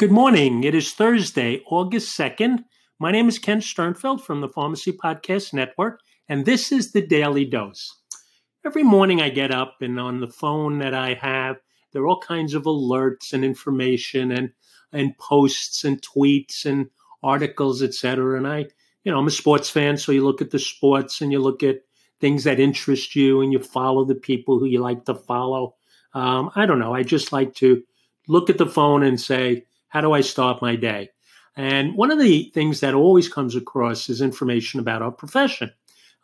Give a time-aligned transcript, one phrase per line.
[0.00, 0.64] Good morning.
[0.64, 2.64] It is Thursday, August 2nd.
[2.98, 7.44] My name is Ken Sternfeld from the Pharmacy Podcast Network, and this is the Daily
[7.44, 7.98] Dose.
[8.64, 11.56] Every morning I get up, and on the phone that I have,
[11.92, 14.52] there are all kinds of alerts and information and,
[14.90, 16.88] and posts and tweets and
[17.22, 18.38] articles, etc.
[18.38, 18.68] And I,
[19.04, 21.62] you know, I'm a sports fan, so you look at the sports and you look
[21.62, 21.82] at
[22.22, 25.74] things that interest you and you follow the people who you like to follow.
[26.14, 26.94] Um, I don't know.
[26.94, 27.82] I just like to
[28.28, 31.10] look at the phone and say, how do I start my day?
[31.56, 35.72] And one of the things that always comes across is information about our profession,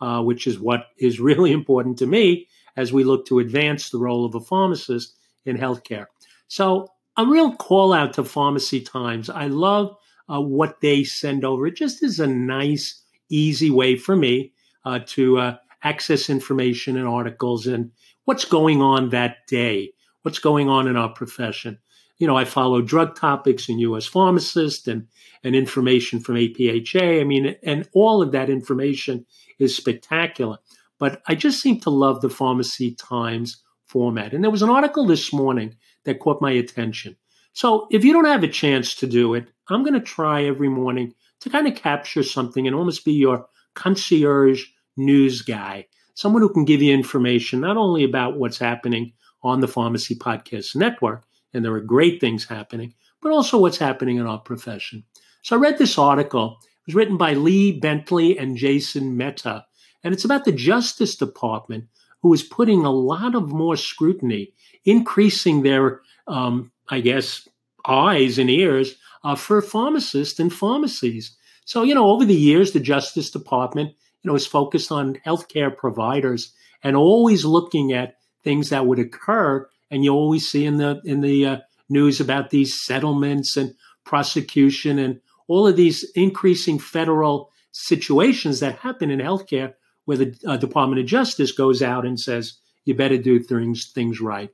[0.00, 3.98] uh, which is what is really important to me as we look to advance the
[3.98, 6.06] role of a pharmacist in healthcare.
[6.48, 9.30] So, a real call out to Pharmacy Times.
[9.30, 9.96] I love
[10.30, 11.66] uh, what they send over.
[11.66, 14.52] It just is a nice, easy way for me
[14.84, 17.90] uh, to uh, access information and articles and
[18.26, 19.92] what's going on that day,
[20.22, 21.78] what's going on in our profession
[22.18, 24.06] you know, I follow drug topics and U.S.
[24.06, 25.06] Pharmacist and,
[25.44, 27.20] and information from APHA.
[27.20, 29.26] I mean, and all of that information
[29.58, 30.58] is spectacular.
[30.98, 34.32] But I just seem to love the Pharmacy Times format.
[34.32, 37.16] And there was an article this morning that caught my attention.
[37.52, 40.68] So if you don't have a chance to do it, I'm going to try every
[40.68, 44.64] morning to kind of capture something and almost be your concierge
[44.96, 49.68] news guy, someone who can give you information not only about what's happening on the
[49.68, 51.24] Pharmacy Podcast Network,
[51.56, 55.04] and there are great things happening, but also what's happening in our profession.
[55.42, 56.58] So I read this article.
[56.62, 59.64] It was written by Lee Bentley and Jason Mehta,
[60.04, 61.86] and it's about the Justice Department,
[62.22, 64.52] who is putting a lot of more scrutiny,
[64.84, 67.48] increasing their, um, I guess,
[67.86, 71.36] eyes and ears uh, for pharmacists and pharmacies.
[71.64, 75.76] So, you know, over the years, the Justice Department, you know, is focused on healthcare
[75.76, 81.00] providers and always looking at things that would occur and you always see in the
[81.04, 81.56] in the uh,
[81.88, 89.10] news about these settlements and prosecution and all of these increasing federal situations that happen
[89.10, 89.74] in healthcare
[90.04, 94.20] where the uh, Department of Justice goes out and says you better do things things
[94.20, 94.50] right.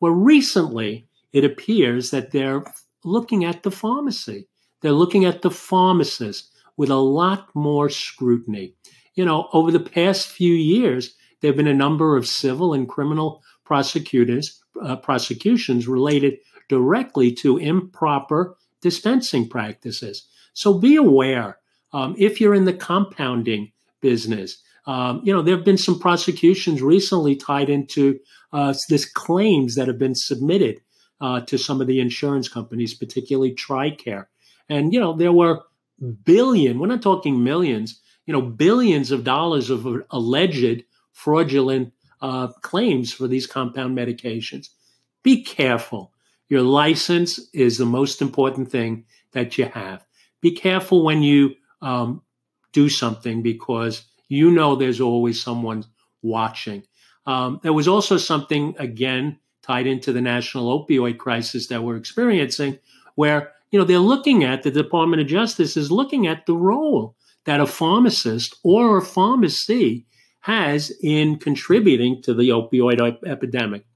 [0.00, 2.64] Well, recently it appears that they're
[3.04, 4.48] looking at the pharmacy.
[4.80, 8.74] They're looking at the pharmacist with a lot more scrutiny.
[9.14, 12.88] You know, over the past few years, there have been a number of civil and
[12.88, 20.26] criminal prosecutors uh, prosecutions related directly to improper dispensing practices.
[20.52, 21.58] So be aware
[21.92, 24.62] um, if you're in the compounding business.
[24.86, 28.18] Um, you know, there have been some prosecutions recently tied into
[28.52, 30.80] uh, this claims that have been submitted
[31.20, 34.26] uh, to some of the insurance companies, particularly TRICARE.
[34.68, 35.62] And, you know, there were
[36.24, 41.92] billion, we're not talking millions, you know, billions of dollars of alleged fraudulent
[42.24, 44.70] uh, claims for these compound medications.
[45.22, 46.10] Be careful.
[46.48, 50.06] Your license is the most important thing that you have.
[50.40, 52.22] Be careful when you um,
[52.72, 55.84] do something because you know there's always someone
[56.22, 56.82] watching.
[57.26, 62.78] Um, there was also something, again, tied into the national opioid crisis that we're experiencing,
[63.16, 67.16] where you know they're looking at the Department of Justice is looking at the role
[67.44, 70.06] that a pharmacist or a pharmacy
[70.44, 73.86] has in contributing to the opioid epidemic.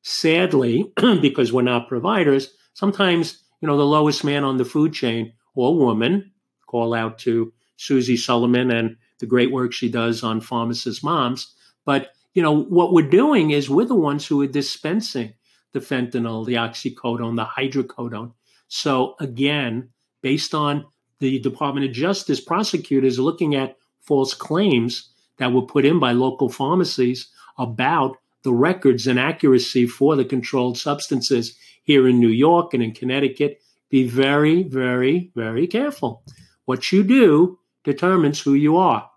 [0.00, 0.90] Sadly,
[1.20, 5.76] because we're not providers, sometimes, you know, the lowest man on the food chain or
[5.76, 6.32] woman,
[6.66, 11.54] call out to Susie Soliman and the great work she does on pharmacist moms.
[11.84, 15.34] But, you know, what we're doing is we're the ones who are dispensing
[15.74, 18.32] the fentanyl, the oxycodone, the hydrocodone.
[18.68, 19.90] So again,
[20.22, 20.86] based on
[21.18, 26.48] the Department of Justice prosecutors looking at false claims that were put in by local
[26.48, 27.28] pharmacies
[27.58, 32.92] about the records and accuracy for the controlled substances here in New York and in
[32.92, 33.60] Connecticut.
[33.90, 36.22] Be very, very, very careful.
[36.64, 39.08] What you do determines who you are.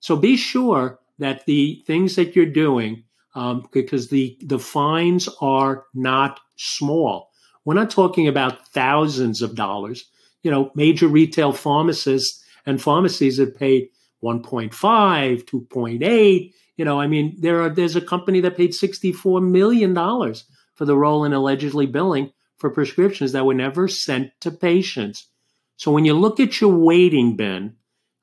[0.00, 3.04] So be sure that the things that you're doing,
[3.34, 7.30] um, because the, the fines are not small.
[7.64, 10.04] We're not talking about thousands of dollars.
[10.42, 13.88] You know, major retail pharmacists and pharmacies have paid
[14.22, 14.70] 1.5,
[15.44, 16.52] 2.8.
[16.76, 20.44] You know, I mean, there are there's a company that paid 64 million dollars
[20.74, 25.26] for the role in allegedly billing for prescriptions that were never sent to patients.
[25.76, 27.76] So when you look at your waiting bin,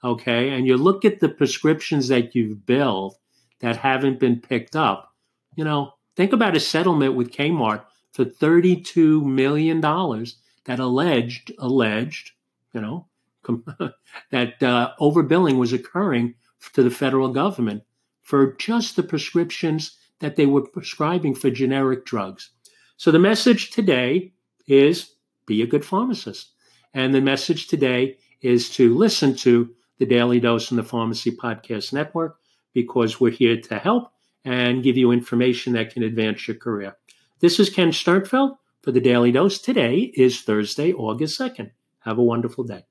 [0.03, 3.15] okay, and you look at the prescriptions that you've billed
[3.61, 5.13] that haven't been picked up,
[5.55, 12.31] you know, think about a settlement with Kmart for $32 million that alleged, alleged,
[12.73, 13.07] you know,
[14.31, 16.35] that uh, overbilling was occurring
[16.73, 17.83] to the federal government
[18.21, 22.51] for just the prescriptions that they were prescribing for generic drugs.
[22.97, 24.33] So the message today
[24.67, 25.15] is
[25.45, 26.51] be a good pharmacist.
[26.93, 29.69] And the message today is to listen to
[29.99, 32.37] the Daily Dose and the Pharmacy Podcast Network
[32.73, 34.11] because we're here to help
[34.43, 36.95] and give you information that can advance your career.
[37.39, 39.59] This is Ken Sternfeld for the Daily Dose.
[39.59, 41.71] Today is Thursday, August 2nd.
[41.99, 42.85] Have a wonderful day.